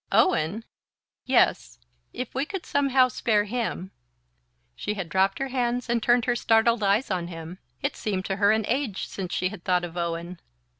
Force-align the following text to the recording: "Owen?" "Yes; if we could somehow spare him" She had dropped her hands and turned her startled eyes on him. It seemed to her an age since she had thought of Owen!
"Owen?" 0.11 0.63
"Yes; 1.25 1.77
if 2.11 2.33
we 2.33 2.43
could 2.43 2.65
somehow 2.65 3.07
spare 3.07 3.43
him" 3.43 3.91
She 4.75 4.95
had 4.95 5.09
dropped 5.09 5.37
her 5.37 5.49
hands 5.49 5.89
and 5.91 6.01
turned 6.01 6.25
her 6.25 6.35
startled 6.35 6.81
eyes 6.81 7.11
on 7.11 7.27
him. 7.27 7.59
It 7.83 7.95
seemed 7.95 8.25
to 8.25 8.37
her 8.37 8.51
an 8.51 8.65
age 8.67 9.05
since 9.05 9.31
she 9.31 9.49
had 9.49 9.63
thought 9.63 9.83
of 9.83 9.95
Owen! 9.95 10.39